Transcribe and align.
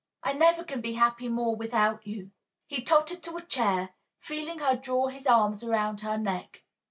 I 0.23 0.33
never 0.33 0.63
can 0.63 0.81
be 0.81 0.93
happy 0.93 1.29
more 1.29 1.55
without 1.55 2.07
you." 2.07 2.31
He 2.65 2.81
tottered 2.81 3.21
to 3.21 3.35
a 3.37 3.41
chair, 3.43 3.89
feeling 4.19 4.57
her 4.57 4.75
draw 4.75 5.09
his 5.09 5.27
arms 5.27 5.63
around 5.63 6.01
her 6.01 6.17
neck. 6.17 6.63